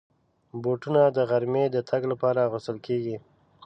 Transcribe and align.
بوټونه 0.63 1.01
د 1.17 1.17
غرمې 1.29 1.65
د 1.71 1.77
تګ 1.89 2.01
لپاره 2.11 2.39
اغوستل 2.47 2.77
کېږي. 2.87 3.15